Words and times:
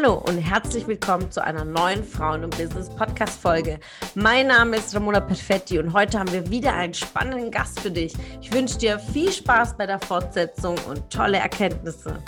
Hallo 0.00 0.22
und 0.28 0.38
herzlich 0.38 0.86
willkommen 0.86 1.28
zu 1.32 1.42
einer 1.42 1.64
neuen 1.64 2.04
Frauen- 2.04 2.44
und 2.44 2.56
Business-Podcast-Folge. 2.56 3.80
Mein 4.14 4.46
Name 4.46 4.76
ist 4.76 4.94
Ramona 4.94 5.18
Perfetti 5.18 5.80
und 5.80 5.92
heute 5.92 6.20
haben 6.20 6.30
wir 6.30 6.48
wieder 6.50 6.72
einen 6.72 6.94
spannenden 6.94 7.50
Gast 7.50 7.80
für 7.80 7.90
dich. 7.90 8.14
Ich 8.40 8.52
wünsche 8.52 8.78
dir 8.78 9.00
viel 9.00 9.32
Spaß 9.32 9.76
bei 9.76 9.86
der 9.86 9.98
Fortsetzung 9.98 10.76
und 10.88 11.10
tolle 11.10 11.38
Erkenntnisse. 11.38 12.22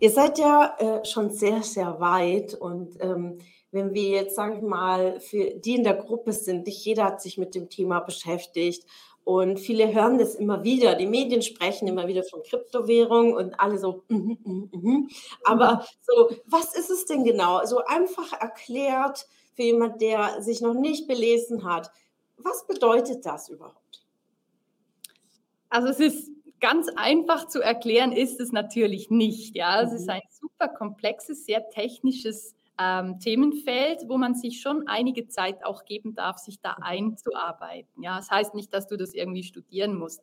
Ihr 0.00 0.10
seid 0.10 0.36
ja 0.38 0.74
äh, 0.78 1.04
schon 1.04 1.30
sehr, 1.30 1.62
sehr 1.62 2.00
weit 2.00 2.54
und 2.54 2.96
ähm, 3.00 3.38
wenn 3.74 3.92
wir 3.92 4.08
jetzt, 4.08 4.36
sage 4.36 4.56
ich 4.56 4.62
mal, 4.62 5.20
für 5.20 5.50
die 5.56 5.74
in 5.74 5.84
der 5.84 5.94
Gruppe 5.94 6.32
sind, 6.32 6.66
nicht 6.66 6.84
jeder 6.84 7.04
hat 7.04 7.20
sich 7.20 7.38
mit 7.38 7.54
dem 7.54 7.68
Thema 7.68 8.00
beschäftigt 8.00 8.86
und 9.24 9.58
viele 9.58 9.92
hören 9.92 10.18
das 10.18 10.34
immer 10.36 10.62
wieder. 10.62 10.94
Die 10.94 11.06
Medien 11.06 11.42
sprechen 11.42 11.88
immer 11.88 12.06
wieder 12.06 12.22
von 12.22 12.42
Kryptowährung 12.42 13.34
und 13.34 13.58
alle 13.58 13.78
so, 13.78 14.04
mm, 14.08 14.36
mm, 14.44 14.70
mm. 14.70 15.08
aber 15.44 15.84
so, 16.02 16.30
was 16.46 16.76
ist 16.76 16.90
es 16.90 17.06
denn 17.06 17.24
genau? 17.24 17.64
So 17.64 17.84
einfach 17.84 18.32
erklärt 18.32 19.26
für 19.54 19.62
jemand, 19.62 20.00
der 20.00 20.40
sich 20.40 20.60
noch 20.60 20.74
nicht 20.74 21.08
belesen 21.08 21.64
hat. 21.64 21.90
Was 22.36 22.66
bedeutet 22.66 23.26
das 23.26 23.48
überhaupt? 23.48 24.04
Also 25.68 25.88
es 25.88 25.98
ist 25.98 26.30
ganz 26.60 26.88
einfach 26.94 27.48
zu 27.48 27.60
erklären, 27.60 28.12
ist 28.12 28.40
es 28.40 28.52
natürlich 28.52 29.10
nicht. 29.10 29.56
Ja, 29.56 29.82
es 29.82 29.92
ist 29.92 30.04
mhm. 30.04 30.10
ein 30.10 30.22
super 30.30 30.68
komplexes, 30.68 31.44
sehr 31.44 31.68
technisches 31.70 32.54
ähm, 32.78 33.18
Themenfeld, 33.20 34.08
wo 34.08 34.18
man 34.18 34.34
sich 34.34 34.60
schon 34.60 34.86
einige 34.86 35.28
Zeit 35.28 35.64
auch 35.64 35.84
geben 35.84 36.14
darf, 36.14 36.38
sich 36.38 36.60
da 36.60 36.76
einzuarbeiten. 36.80 38.02
Ja, 38.02 38.16
das 38.16 38.30
heißt 38.30 38.54
nicht, 38.54 38.72
dass 38.74 38.86
du 38.88 38.96
das 38.96 39.14
irgendwie 39.14 39.44
studieren 39.44 39.94
musst. 39.94 40.22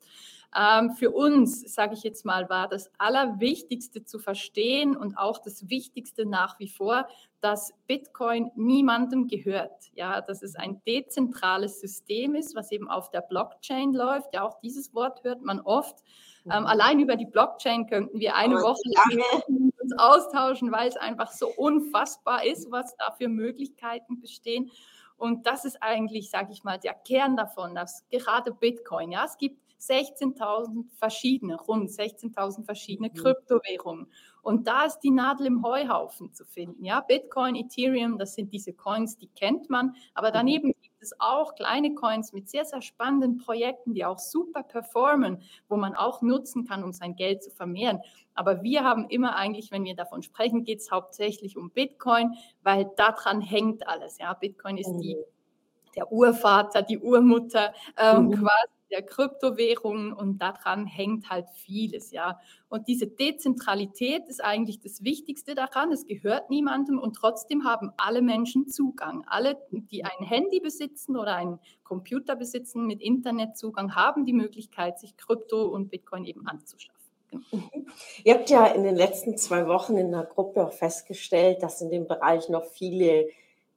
Ähm, 0.53 0.91
für 0.91 1.11
uns, 1.11 1.61
sage 1.73 1.93
ich 1.93 2.03
jetzt 2.03 2.25
mal, 2.25 2.49
war 2.49 2.67
das 2.67 2.91
Allerwichtigste 2.97 4.03
zu 4.03 4.19
verstehen 4.19 4.97
und 4.97 5.15
auch 5.17 5.37
das 5.37 5.69
Wichtigste 5.69 6.25
nach 6.25 6.59
wie 6.59 6.67
vor, 6.67 7.07
dass 7.39 7.73
Bitcoin 7.87 8.51
niemandem 8.55 9.27
gehört. 9.27 9.91
Ja, 9.93 10.19
dass 10.19 10.43
es 10.43 10.55
ein 10.55 10.81
dezentrales 10.85 11.79
System 11.79 12.35
ist, 12.35 12.53
was 12.53 12.71
eben 12.71 12.89
auf 12.89 13.09
der 13.11 13.21
Blockchain 13.21 13.93
läuft. 13.93 14.33
Ja, 14.33 14.43
auch 14.43 14.59
dieses 14.59 14.93
Wort 14.93 15.23
hört 15.23 15.41
man 15.41 15.61
oft. 15.61 16.03
Ähm, 16.45 16.65
allein 16.65 16.99
über 16.99 17.15
die 17.15 17.27
Blockchain 17.27 17.87
könnten 17.87 18.19
wir 18.19 18.35
eine 18.35 18.55
Woche 18.55 18.81
lang 18.85 19.70
uns 19.81 19.93
austauschen, 19.97 20.71
weil 20.71 20.87
es 20.87 20.97
einfach 20.97 21.31
so 21.31 21.47
unfassbar 21.47 22.45
ist, 22.45 22.71
was 22.71 22.95
da 22.97 23.11
für 23.11 23.27
Möglichkeiten 23.27 24.19
bestehen. 24.19 24.71
Und 25.17 25.45
das 25.45 25.65
ist 25.65 25.81
eigentlich, 25.81 26.29
sage 26.29 26.51
ich 26.51 26.63
mal, 26.63 26.79
der 26.79 26.93
Kern 26.93 27.37
davon, 27.37 27.75
dass 27.75 28.05
gerade 28.09 28.53
Bitcoin, 28.53 29.11
ja, 29.11 29.25
es 29.25 29.37
gibt 29.37 29.61
16.000 29.79 30.85
verschiedene, 30.95 31.59
rund 31.59 31.89
16.000 31.89 32.65
verschiedene 32.65 33.09
mhm. 33.09 33.13
Kryptowährungen. 33.13 34.07
Und 34.41 34.67
da 34.67 34.85
ist 34.85 34.99
die 34.99 35.11
Nadel 35.11 35.47
im 35.47 35.63
Heuhaufen 35.63 36.33
zu 36.33 36.45
finden. 36.45 36.83
Ja, 36.83 37.01
Bitcoin, 37.01 37.55
Ethereum, 37.55 38.17
das 38.17 38.33
sind 38.33 38.51
diese 38.51 38.73
Coins, 38.73 39.17
die 39.17 39.27
kennt 39.27 39.69
man. 39.69 39.95
Aber 40.13 40.29
mhm. 40.29 40.33
daneben 40.33 40.73
gibt 40.81 41.01
es 41.01 41.13
auch 41.19 41.55
kleine 41.55 41.93
Coins 41.93 42.33
mit 42.33 42.49
sehr, 42.49 42.65
sehr 42.65 42.81
spannenden 42.81 43.37
Projekten, 43.37 43.93
die 43.93 44.05
auch 44.05 44.19
super 44.19 44.63
performen, 44.63 45.41
wo 45.67 45.77
man 45.77 45.95
auch 45.95 46.21
nutzen 46.21 46.67
kann, 46.67 46.83
um 46.83 46.91
sein 46.91 47.15
Geld 47.15 47.43
zu 47.43 47.51
vermehren. 47.51 48.01
Aber 48.33 48.63
wir 48.63 48.83
haben 48.83 49.07
immer 49.09 49.35
eigentlich, 49.35 49.71
wenn 49.71 49.83
wir 49.83 49.95
davon 49.95 50.23
sprechen, 50.23 50.63
geht 50.63 50.79
es 50.79 50.91
hauptsächlich 50.91 51.57
um 51.57 51.69
Bitcoin, 51.69 52.35
weil 52.63 52.89
daran 52.97 53.41
hängt 53.41 53.87
alles. 53.87 54.17
Ja, 54.17 54.33
Bitcoin 54.33 54.77
ist 54.77 54.91
die, 54.97 55.15
mhm. 55.15 55.93
der 55.95 56.11
Urvater, 56.11 56.81
die 56.81 56.97
Urmutter 56.97 57.73
ähm, 57.97 58.25
mhm. 58.25 58.31
quasi 58.31 58.80
der 58.91 59.01
Kryptowährungen 59.01 60.13
und 60.13 60.39
daran 60.39 60.85
hängt 60.85 61.29
halt 61.29 61.49
vieles, 61.53 62.11
ja. 62.11 62.39
Und 62.69 62.87
diese 62.87 63.07
Dezentralität 63.07 64.27
ist 64.27 64.43
eigentlich 64.43 64.79
das 64.79 65.03
Wichtigste 65.03 65.55
daran. 65.55 65.91
Es 65.91 66.05
gehört 66.05 66.49
niemandem 66.49 66.99
und 66.99 67.13
trotzdem 67.15 67.65
haben 67.65 67.91
alle 67.97 68.21
Menschen 68.21 68.67
Zugang. 68.67 69.23
Alle, 69.27 69.57
die 69.71 70.03
ein 70.03 70.25
Handy 70.25 70.59
besitzen 70.59 71.17
oder 71.17 71.35
einen 71.35 71.59
Computer 71.83 72.35
besitzen 72.35 72.85
mit 72.85 73.01
Internetzugang, 73.01 73.95
haben 73.95 74.25
die 74.25 74.33
Möglichkeit, 74.33 74.99
sich 74.99 75.17
Krypto 75.17 75.63
und 75.63 75.89
Bitcoin 75.89 76.25
eben 76.25 76.47
anzuschaffen. 76.47 77.01
Genau. 77.29 77.43
Mhm. 77.51 77.87
Ihr 78.23 78.33
habt 78.35 78.49
ja 78.49 78.67
in 78.67 78.83
den 78.83 78.95
letzten 78.95 79.37
zwei 79.37 79.67
Wochen 79.67 79.97
in 79.97 80.11
der 80.11 80.23
Gruppe 80.23 80.65
auch 80.65 80.73
festgestellt, 80.73 81.63
dass 81.63 81.81
in 81.81 81.89
dem 81.89 82.07
Bereich 82.07 82.49
noch 82.49 82.65
viele 82.65 83.27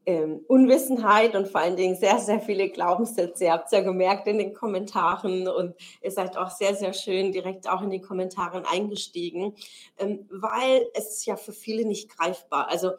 ähm, 0.06 0.44
Unwissenheit 0.48 1.34
und 1.34 1.48
vor 1.48 1.60
allen 1.60 1.76
Dingen 1.76 1.97
sehr, 1.97 2.19
sehr 2.19 2.41
viele 2.41 2.69
Glaubenssätze. 2.69 3.44
Ihr 3.44 3.53
habt 3.53 3.66
es 3.66 3.72
ja 3.72 3.81
gemerkt 3.81 4.26
in 4.26 4.38
den 4.38 4.54
Kommentaren 4.54 5.48
und 5.48 5.75
ihr 6.03 6.10
seid 6.10 6.37
auch 6.37 6.50
sehr, 6.50 6.75
sehr 6.75 6.92
schön 6.92 7.32
direkt 7.32 7.69
auch 7.69 7.82
in 7.82 7.91
die 7.91 8.00
Kommentare 8.00 8.64
eingestiegen, 8.69 9.54
ähm, 9.98 10.28
weil 10.31 10.87
es 10.94 11.10
ist 11.10 11.26
ja 11.26 11.37
für 11.37 11.53
viele 11.53 11.84
nicht 11.84 12.16
greifbar. 12.16 12.69
Also 12.69 12.93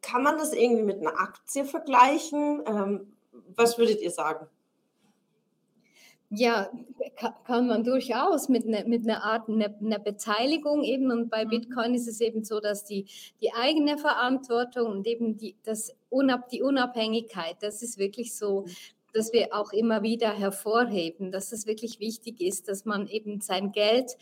kann 0.00 0.22
man 0.22 0.38
das 0.38 0.52
irgendwie 0.52 0.84
mit 0.84 1.00
einer 1.00 1.18
Aktie 1.18 1.64
vergleichen? 1.64 2.62
Ähm, 2.66 3.12
was 3.54 3.78
würdet 3.78 4.00
ihr 4.00 4.10
sagen? 4.10 4.46
Ja, 6.30 6.70
kann 7.44 7.66
man 7.68 7.84
durchaus 7.84 8.48
mit, 8.48 8.66
ne, 8.66 8.84
mit 8.86 9.08
einer 9.08 9.22
Art 9.22 9.48
einer 9.48 9.70
ne 9.80 10.00
Beteiligung 10.00 10.82
eben. 10.82 11.10
Und 11.10 11.30
bei 11.30 11.44
mhm. 11.44 11.50
Bitcoin 11.50 11.94
ist 11.94 12.08
es 12.08 12.20
eben 12.20 12.44
so, 12.44 12.60
dass 12.60 12.84
die, 12.84 13.06
die 13.40 13.52
eigene 13.52 13.96
Verantwortung 13.96 14.90
und 14.90 15.06
eben 15.06 15.36
die, 15.36 15.56
das 15.64 15.94
Unab, 16.10 16.48
die 16.48 16.62
Unabhängigkeit, 16.62 17.56
das 17.60 17.82
ist 17.82 17.98
wirklich 17.98 18.34
so, 18.36 18.62
mhm. 18.62 18.70
dass 19.12 19.32
wir 19.32 19.54
auch 19.54 19.72
immer 19.72 20.02
wieder 20.02 20.30
hervorheben, 20.30 21.30
dass 21.30 21.52
es 21.52 21.66
wirklich 21.66 22.00
wichtig 22.00 22.40
ist, 22.40 22.68
dass 22.68 22.84
man 22.84 23.06
eben 23.06 23.40
sein 23.40 23.70
Geld 23.72 24.16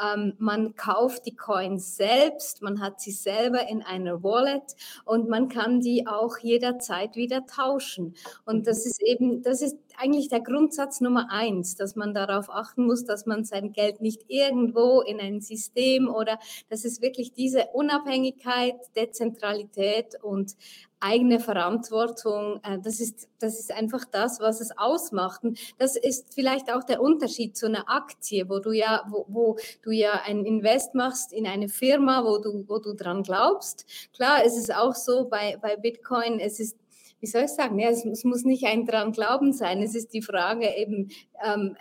ähm, 0.00 0.34
man 0.38 0.76
kauft 0.76 1.26
die 1.26 1.34
Coins 1.34 1.96
selbst, 1.96 2.62
man 2.62 2.80
hat 2.80 3.00
sie 3.00 3.10
selber 3.10 3.68
in 3.68 3.82
einer 3.82 4.22
Wallet 4.22 4.76
und 5.04 5.28
man 5.28 5.48
kann 5.48 5.80
die 5.80 6.06
auch 6.06 6.38
jederzeit 6.38 7.16
wieder 7.16 7.46
tauschen. 7.46 8.14
Und 8.44 8.66
das 8.66 8.86
ist 8.86 9.02
eben, 9.02 9.42
das 9.42 9.60
ist 9.60 9.76
eigentlich 9.98 10.28
der 10.28 10.40
Grundsatz 10.40 11.00
Nummer 11.00 11.28
eins, 11.30 11.76
dass 11.76 11.96
man 11.96 12.14
darauf 12.14 12.50
achten 12.50 12.86
muss, 12.86 13.04
dass 13.04 13.26
man 13.26 13.44
sein 13.44 13.72
Geld 13.72 14.00
nicht 14.00 14.22
irgendwo 14.28 15.00
in 15.00 15.20
ein 15.20 15.40
System 15.40 16.08
oder 16.08 16.38
das 16.68 16.84
ist 16.84 17.02
wirklich 17.02 17.32
diese 17.32 17.66
Unabhängigkeit, 17.72 18.76
Dezentralität 18.96 20.22
und 20.22 20.56
eigene 21.00 21.40
Verantwortung. 21.40 22.60
Äh, 22.62 22.78
das 22.82 23.00
ist, 23.00 23.28
das 23.38 23.58
ist 23.58 23.72
einfach 23.72 24.04
das, 24.04 24.40
was 24.40 24.60
es 24.60 24.76
ausmacht. 24.76 25.44
Und 25.44 25.58
das 25.78 25.96
ist 25.96 26.34
vielleicht 26.34 26.72
auch 26.72 26.84
der 26.84 27.00
Unterschied 27.00 27.56
zu 27.56 27.66
einer 27.66 27.88
Aktie, 27.88 28.48
wo 28.48 28.58
du 28.58 28.72
ja, 28.72 29.04
wo, 29.08 29.24
wo 29.28 29.58
du 29.82 29.90
ja 29.90 30.22
ein 30.24 30.44
Invest 30.44 30.94
machst 30.94 31.32
in 31.32 31.46
eine 31.46 31.68
Firma, 31.68 32.24
wo 32.24 32.38
du, 32.38 32.64
wo 32.68 32.78
du 32.78 32.94
dran 32.94 33.22
glaubst. 33.22 33.86
Klar, 34.14 34.40
es 34.44 34.56
ist 34.56 34.74
auch 34.74 34.94
so 34.94 35.28
bei, 35.28 35.56
bei 35.60 35.76
Bitcoin, 35.76 36.40
es 36.40 36.60
ist 36.60 36.76
wie 37.20 37.26
soll 37.26 37.44
ich 37.44 37.50
sagen, 37.50 37.78
ja, 37.78 37.88
es, 37.90 38.04
es, 38.04 38.24
muss 38.24 38.44
nicht 38.44 38.64
ein 38.64 38.86
dran 38.86 39.12
glauben 39.12 39.52
sein. 39.52 39.82
Es 39.82 39.94
ist 39.94 40.12
die 40.14 40.22
Frage 40.22 40.68
eben, 40.76 41.10
ähm, 41.44 41.76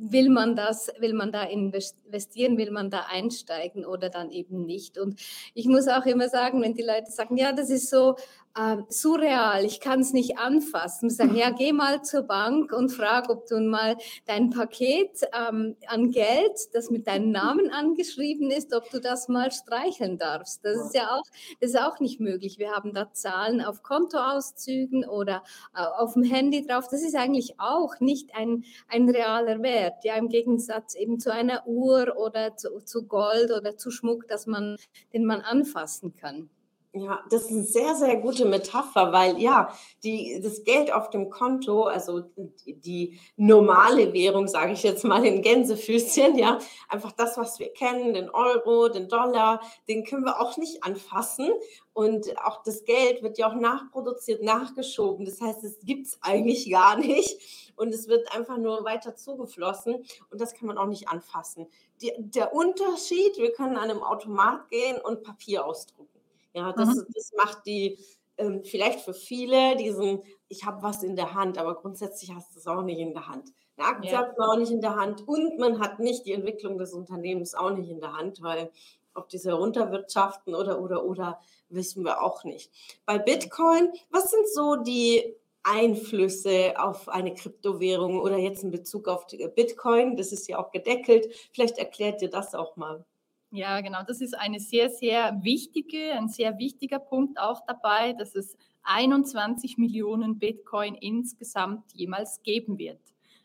will 0.00 0.30
man 0.30 0.56
das, 0.56 0.90
will 0.98 1.12
man 1.12 1.30
da 1.30 1.42
investieren, 1.42 2.56
will 2.56 2.70
man 2.70 2.90
da 2.90 3.06
einsteigen 3.10 3.84
oder 3.84 4.08
dann 4.08 4.30
eben 4.30 4.64
nicht. 4.64 4.98
Und 4.98 5.20
ich 5.54 5.66
muss 5.66 5.88
auch 5.88 6.06
immer 6.06 6.28
sagen, 6.28 6.62
wenn 6.62 6.74
die 6.74 6.82
Leute 6.82 7.10
sagen, 7.10 7.36
ja, 7.36 7.52
das 7.52 7.68
ist 7.68 7.90
so 7.90 8.16
äh, 8.56 8.78
surreal, 8.88 9.64
ich 9.64 9.80
kann 9.80 10.00
es 10.00 10.12
nicht 10.12 10.38
anfassen, 10.38 11.08
und 11.08 11.14
sagen, 11.14 11.36
ja, 11.36 11.50
geh 11.50 11.72
mal 11.72 12.02
zur 12.02 12.22
Bank 12.22 12.72
und 12.72 12.90
frag, 12.90 13.28
ob 13.30 13.46
du 13.46 13.60
mal 13.60 13.96
dein 14.26 14.50
Paket 14.50 15.10
ähm, 15.32 15.76
an 15.86 16.10
Geld, 16.10 16.58
das 16.72 16.90
mit 16.90 17.06
deinem 17.06 17.30
Namen 17.30 17.70
angeschrieben 17.70 18.50
ist, 18.50 18.74
ob 18.74 18.90
du 18.90 19.00
das 19.00 19.28
mal 19.28 19.52
streicheln 19.52 20.18
darfst. 20.18 20.64
Das 20.64 20.76
ist 20.76 20.94
ja 20.94 21.10
auch, 21.10 21.22
das 21.60 21.70
ist 21.70 21.80
auch 21.80 22.00
nicht 22.00 22.20
möglich. 22.20 22.58
Wir 22.58 22.72
haben 22.72 22.92
da 22.92 23.12
Zahlen 23.12 23.60
auf 23.60 23.82
Kontoauszügen 23.82 25.04
oder 25.04 25.42
äh, 25.74 25.82
auf 25.82 26.14
dem 26.14 26.24
Handy 26.24 26.66
drauf. 26.66 26.86
Das 26.90 27.02
ist 27.02 27.14
eigentlich 27.14 27.54
auch 27.58 28.00
nicht 28.00 28.34
ein, 28.34 28.64
ein 28.88 29.08
realer 29.08 29.62
Wert, 29.62 29.89
ja, 30.02 30.16
im 30.16 30.28
Gegensatz 30.28 30.94
eben 30.94 31.18
zu 31.18 31.32
einer 31.32 31.66
Uhr 31.66 32.16
oder 32.16 32.56
zu, 32.56 32.80
zu 32.84 33.06
Gold 33.06 33.50
oder 33.50 33.76
zu 33.76 33.90
Schmuck, 33.90 34.28
dass 34.28 34.46
man, 34.46 34.76
den 35.12 35.24
man 35.24 35.40
anfassen 35.40 36.14
kann. 36.14 36.50
Ja, 36.92 37.20
das 37.30 37.42
ist 37.42 37.50
eine 37.52 37.62
sehr, 37.62 37.94
sehr 37.94 38.16
gute 38.16 38.44
Metapher, 38.44 39.12
weil 39.12 39.40
ja, 39.40 39.72
die, 40.02 40.40
das 40.42 40.64
Geld 40.64 40.92
auf 40.92 41.08
dem 41.10 41.30
Konto, 41.30 41.84
also 41.84 42.24
die, 42.66 43.20
normale 43.36 44.12
Währung, 44.12 44.48
sage 44.48 44.72
ich 44.72 44.82
jetzt 44.82 45.04
mal 45.04 45.24
in 45.24 45.40
Gänsefüßchen, 45.40 46.36
ja, 46.36 46.58
einfach 46.88 47.12
das, 47.12 47.36
was 47.38 47.60
wir 47.60 47.72
kennen, 47.72 48.14
den 48.14 48.28
Euro, 48.28 48.88
den 48.88 49.08
Dollar, 49.08 49.60
den 49.86 50.02
können 50.02 50.24
wir 50.24 50.40
auch 50.40 50.56
nicht 50.56 50.82
anfassen. 50.82 51.50
Und 51.92 52.36
auch 52.44 52.64
das 52.64 52.84
Geld 52.84 53.22
wird 53.22 53.38
ja 53.38 53.48
auch 53.48 53.54
nachproduziert, 53.54 54.42
nachgeschoben. 54.42 55.24
Das 55.24 55.40
heißt, 55.40 55.62
es 55.62 55.78
gibt 55.84 56.08
es 56.08 56.18
eigentlich 56.22 56.68
gar 56.70 56.98
nicht. 56.98 57.72
Und 57.76 57.94
es 57.94 58.08
wird 58.08 58.34
einfach 58.34 58.58
nur 58.58 58.84
weiter 58.84 59.14
zugeflossen. 59.14 60.04
Und 60.30 60.40
das 60.40 60.54
kann 60.54 60.66
man 60.66 60.76
auch 60.76 60.86
nicht 60.86 61.08
anfassen. 61.08 61.68
Die, 62.02 62.12
der 62.18 62.52
Unterschied, 62.52 63.36
wir 63.36 63.52
können 63.52 63.76
an 63.76 63.90
einem 63.90 64.02
Automat 64.02 64.68
gehen 64.70 65.00
und 65.00 65.22
Papier 65.22 65.64
ausdrucken. 65.64 66.09
Ja, 66.52 66.72
das, 66.72 66.88
mhm. 66.88 67.06
das 67.14 67.30
macht 67.36 67.66
die 67.66 67.98
ähm, 68.40 68.62
vielleicht 68.64 69.00
für 69.00 69.14
viele 69.14 69.76
diesen, 69.76 70.22
ich 70.48 70.64
habe 70.64 70.82
was 70.82 71.02
in 71.02 71.14
der 71.14 71.34
Hand, 71.34 71.58
aber 71.58 71.74
grundsätzlich 71.74 72.34
hast 72.34 72.54
du 72.54 72.58
es 72.58 72.66
auch 72.66 72.82
nicht 72.82 72.98
in 72.98 73.12
der 73.12 73.28
Hand. 73.28 73.52
Eine 73.76 73.88
Aktie 73.88 74.12
ja. 74.12 74.18
hat 74.18 74.38
man 74.38 74.48
auch 74.50 74.56
nicht 74.56 74.72
in 74.72 74.80
der 74.80 74.96
Hand 74.96 75.26
und 75.26 75.58
man 75.58 75.78
hat 75.78 76.00
nicht 76.00 76.26
die 76.26 76.32
Entwicklung 76.32 76.78
des 76.78 76.92
Unternehmens 76.92 77.54
auch 77.54 77.70
nicht 77.70 77.90
in 77.90 78.00
der 78.00 78.14
Hand, 78.14 78.42
weil 78.42 78.70
ob 79.14 79.28
diese 79.28 79.52
runterwirtschaften 79.52 80.54
oder, 80.54 80.80
oder, 80.80 81.04
oder, 81.04 81.40
wissen 81.68 82.04
wir 82.04 82.22
auch 82.22 82.44
nicht. 82.44 82.70
Bei 83.06 83.18
Bitcoin, 83.18 83.92
was 84.10 84.30
sind 84.30 84.48
so 84.48 84.76
die 84.76 85.36
Einflüsse 85.62 86.74
auf 86.78 87.08
eine 87.08 87.34
Kryptowährung 87.34 88.20
oder 88.20 88.38
jetzt 88.38 88.62
in 88.62 88.70
Bezug 88.70 89.08
auf 89.08 89.26
Bitcoin? 89.54 90.16
Das 90.16 90.32
ist 90.32 90.48
ja 90.48 90.58
auch 90.58 90.70
gedeckelt. 90.70 91.32
Vielleicht 91.52 91.78
erklärt 91.78 92.22
ihr 92.22 92.30
das 92.30 92.54
auch 92.54 92.76
mal. 92.76 93.04
Ja, 93.52 93.80
genau. 93.80 94.02
Das 94.06 94.20
ist 94.20 94.38
eine 94.38 94.60
sehr, 94.60 94.90
sehr 94.90 95.42
wichtige, 95.42 96.12
ein 96.12 96.28
sehr 96.28 96.58
wichtiger 96.58 97.00
Punkt 97.00 97.38
auch 97.40 97.64
dabei, 97.66 98.12
dass 98.12 98.34
es 98.36 98.56
21 98.84 99.76
Millionen 99.76 100.38
Bitcoin 100.38 100.94
insgesamt 100.94 101.92
jemals 101.92 102.42
geben 102.42 102.78
wird. 102.78 103.00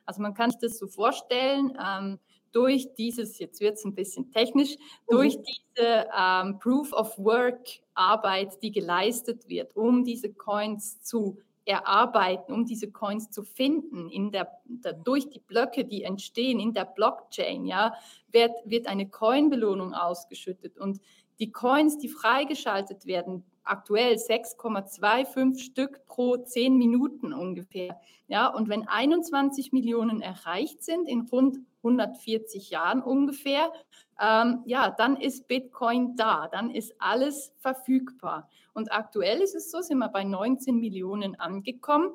Also 0.06 0.22
man 0.22 0.36
kann 0.36 0.52
sich 0.52 0.60
das 0.60 0.78
so 0.78 0.88
vorstellen, 0.88 1.76
ähm, 1.84 2.20
durch 2.52 2.94
dieses, 2.96 3.38
jetzt 3.40 3.60
wird 3.60 3.74
es 3.76 3.84
ein 3.84 3.96
bisschen 3.96 4.32
technisch, 4.32 4.78
durch 5.10 5.38
mhm. 5.38 5.44
diese 5.44 6.08
ähm, 6.18 6.60
Proof 6.60 6.94
of 6.94 7.18
Work 7.18 7.68
Arbeit, 7.96 8.62
die 8.62 8.72
geleistet 8.72 9.50
wird, 9.50 9.76
um 9.76 10.04
diese 10.06 10.32
Coins 10.34 11.02
zu 11.02 11.38
erarbeiten, 11.66 12.54
um 12.54 12.66
diese 12.66 12.92
Coins 12.92 13.30
zu 13.32 13.44
finden, 13.44 14.10
in 14.10 14.32
der, 14.32 14.52
der, 14.66 14.94
durch 14.94 15.30
die 15.30 15.40
Blöcke, 15.40 15.84
die 15.86 16.04
entstehen 16.04 16.60
in 16.60 16.74
der 16.74 16.86
Blockchain, 16.86 17.66
ja, 17.66 17.94
wird, 18.32 18.52
wird 18.66 18.88
eine 18.88 19.10
Coin-Belohnung 19.10 19.94
ausgeschüttet. 19.94 20.78
Und 20.78 21.00
die 21.40 21.52
Coins, 21.52 21.98
die 21.98 22.08
freigeschaltet 22.08 23.06
werden, 23.06 23.44
aktuell 23.64 24.16
6,25 24.16 25.60
Stück 25.60 26.06
pro 26.06 26.38
10 26.38 26.78
Minuten 26.78 27.34
ungefähr. 27.34 28.00
Ja, 28.28 28.48
und 28.48 28.70
wenn 28.70 28.88
21 28.88 29.72
Millionen 29.72 30.22
erreicht 30.22 30.84
sind 30.84 31.10
in 31.10 31.22
rund 31.22 31.60
140 31.86 32.70
Jahren 32.70 33.02
ungefähr, 33.02 33.72
ähm, 34.20 34.64
ja, 34.66 34.90
dann 34.90 35.18
ist 35.18 35.48
Bitcoin 35.48 36.16
da, 36.16 36.48
dann 36.48 36.72
ist 36.72 36.94
alles 37.00 37.54
verfügbar. 37.60 38.50
Und 38.74 38.92
aktuell 38.92 39.42
ist 39.42 39.56
es 39.56 39.72
so, 39.72 39.82
sind 39.82 40.00
wir 40.00 40.10
bei 40.10 40.24
19 40.24 40.80
Millionen 40.80 41.40
angekommen 41.40 42.12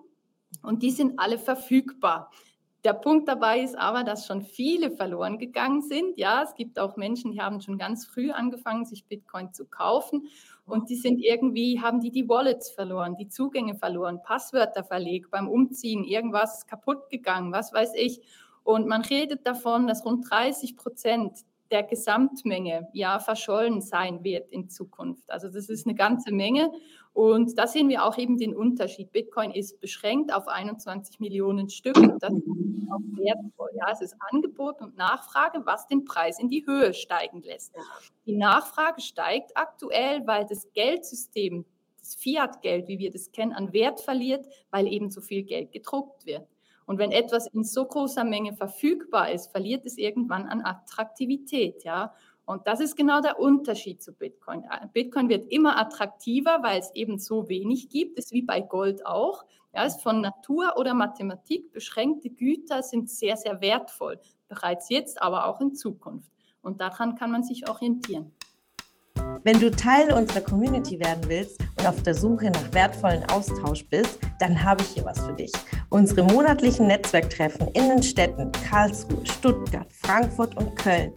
und 0.62 0.82
die 0.82 0.90
sind 0.90 1.18
alle 1.18 1.38
verfügbar. 1.38 2.30
Der 2.84 2.94
Punkt 2.94 3.28
dabei 3.28 3.60
ist 3.60 3.76
aber, 3.76 4.04
dass 4.04 4.26
schon 4.26 4.40
viele 4.40 4.90
verloren 4.90 5.38
gegangen 5.38 5.82
sind. 5.82 6.16
Ja, 6.16 6.42
es 6.42 6.54
gibt 6.54 6.78
auch 6.78 6.96
Menschen, 6.96 7.32
die 7.32 7.42
haben 7.42 7.60
schon 7.60 7.76
ganz 7.76 8.06
früh 8.06 8.30
angefangen, 8.30 8.86
sich 8.86 9.04
Bitcoin 9.04 9.52
zu 9.52 9.66
kaufen 9.66 10.28
und 10.64 10.88
die 10.88 10.96
sind 10.96 11.18
irgendwie, 11.18 11.80
haben 11.80 12.00
die 12.00 12.10
die 12.10 12.28
Wallets 12.28 12.70
verloren, 12.70 13.16
die 13.16 13.28
Zugänge 13.28 13.74
verloren, 13.74 14.22
Passwörter 14.22 14.82
verlegt, 14.82 15.30
beim 15.30 15.48
Umziehen 15.48 16.04
irgendwas 16.04 16.66
kaputt 16.66 17.10
gegangen, 17.10 17.52
was 17.52 17.72
weiß 17.72 17.92
ich. 17.96 18.22
Und 18.64 18.86
man 18.86 19.02
redet 19.02 19.46
davon, 19.46 19.86
dass 19.86 20.04
rund 20.04 20.30
30 20.30 20.76
Prozent 20.76 21.44
der 21.70 21.82
Gesamtmenge 21.84 22.88
ja 22.92 23.18
verschollen 23.20 23.80
sein 23.80 24.24
wird 24.24 24.50
in 24.50 24.68
Zukunft. 24.68 25.30
Also 25.30 25.48
das 25.48 25.68
ist 25.68 25.86
eine 25.86 25.94
ganze 25.94 26.32
Menge. 26.32 26.70
Und 27.12 27.58
da 27.58 27.66
sehen 27.66 27.88
wir 27.88 28.04
auch 28.04 28.18
eben 28.18 28.38
den 28.38 28.54
Unterschied. 28.54 29.12
Bitcoin 29.12 29.50
ist 29.50 29.80
beschränkt 29.80 30.32
auf 30.32 30.48
21 30.48 31.20
Millionen 31.20 31.68
Stück. 31.68 31.94
Das 32.20 32.32
ist 32.32 32.42
auch 32.90 33.00
wertvoll. 33.16 33.70
Ja, 33.74 33.90
es 33.92 34.00
ist 34.00 34.16
Angebot 34.30 34.80
und 34.80 34.96
Nachfrage, 34.96 35.64
was 35.64 35.86
den 35.86 36.04
Preis 36.04 36.38
in 36.38 36.48
die 36.48 36.66
Höhe 36.66 36.94
steigen 36.94 37.42
lässt. 37.42 37.74
Die 38.26 38.36
Nachfrage 38.36 39.00
steigt 39.00 39.56
aktuell, 39.56 40.26
weil 40.26 40.46
das 40.46 40.72
Geldsystem, 40.72 41.64
das 41.98 42.14
Fiat-Geld, 42.14 42.88
wie 42.88 42.98
wir 42.98 43.10
das 43.10 43.30
kennen, 43.32 43.52
an 43.52 43.72
Wert 43.72 44.00
verliert, 44.00 44.46
weil 44.70 44.86
eben 44.86 45.10
so 45.10 45.20
viel 45.20 45.42
Geld 45.42 45.72
gedruckt 45.72 46.26
wird. 46.26 46.46
Und 46.90 46.98
wenn 46.98 47.12
etwas 47.12 47.46
in 47.46 47.62
so 47.62 47.84
großer 47.84 48.24
Menge 48.24 48.52
verfügbar 48.52 49.30
ist, 49.30 49.52
verliert 49.52 49.86
es 49.86 49.96
irgendwann 49.96 50.46
an 50.48 50.60
Attraktivität, 50.60 51.84
ja. 51.84 52.12
Und 52.46 52.66
das 52.66 52.80
ist 52.80 52.96
genau 52.96 53.20
der 53.20 53.38
Unterschied 53.38 54.02
zu 54.02 54.12
Bitcoin. 54.12 54.64
Bitcoin 54.92 55.28
wird 55.28 55.46
immer 55.52 55.78
attraktiver, 55.78 56.64
weil 56.64 56.80
es 56.80 56.92
eben 56.96 57.20
so 57.20 57.48
wenig 57.48 57.90
gibt, 57.90 58.18
ist 58.18 58.32
wie 58.32 58.42
bei 58.42 58.60
Gold 58.60 59.06
auch. 59.06 59.44
Ja, 59.72 59.84
ist 59.84 60.02
von 60.02 60.20
Natur 60.20 60.72
oder 60.78 60.92
Mathematik 60.94 61.70
beschränkte 61.70 62.28
Güter 62.28 62.82
sind 62.82 63.08
sehr, 63.08 63.36
sehr 63.36 63.60
wertvoll, 63.60 64.18
bereits 64.48 64.88
jetzt, 64.88 65.22
aber 65.22 65.46
auch 65.46 65.60
in 65.60 65.76
Zukunft. 65.76 66.32
Und 66.60 66.80
daran 66.80 67.14
kann 67.14 67.30
man 67.30 67.44
sich 67.44 67.70
orientieren. 67.70 68.32
Wenn 69.44 69.60
du 69.60 69.70
Teil 69.70 70.12
unserer 70.12 70.40
Community 70.40 70.98
werden 70.98 71.22
willst 71.28 71.60
auf 71.86 72.02
der 72.02 72.14
Suche 72.14 72.50
nach 72.50 72.72
wertvollen 72.72 73.24
Austausch 73.30 73.84
bist, 73.86 74.18
dann 74.38 74.62
habe 74.62 74.82
ich 74.82 74.88
hier 74.90 75.04
was 75.04 75.20
für 75.20 75.32
dich. 75.32 75.52
Unsere 75.88 76.24
monatlichen 76.24 76.86
Netzwerktreffen 76.86 77.68
in 77.68 77.88
den 77.88 78.02
Städten 78.02 78.50
Karlsruhe, 78.68 79.24
Stuttgart, 79.26 79.86
Frankfurt 79.92 80.56
und 80.56 80.76
Köln. 80.76 81.12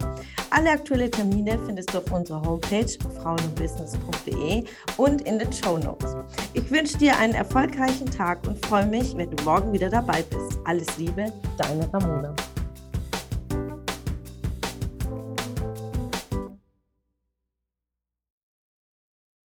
Alle 0.50 0.70
aktuellen 0.70 1.10
Termine 1.10 1.58
findest 1.66 1.92
du 1.92 1.98
auf 1.98 2.12
unserer 2.12 2.42
Homepage 2.42 2.86
frauenbusiness.de 3.20 4.64
und 4.96 5.22
in 5.22 5.38
den 5.38 5.52
Show 5.52 5.78
Notes. 5.78 6.14
Ich 6.52 6.70
wünsche 6.70 6.98
dir 6.98 7.18
einen 7.18 7.34
erfolgreichen 7.34 8.10
Tag 8.10 8.46
und 8.46 8.64
freue 8.66 8.86
mich, 8.86 9.16
wenn 9.16 9.34
du 9.34 9.42
morgen 9.44 9.72
wieder 9.72 9.90
dabei 9.90 10.22
bist. 10.22 10.58
Alles 10.64 10.96
Liebe, 10.96 11.32
deine 11.58 11.92
Ramona. 11.92 12.34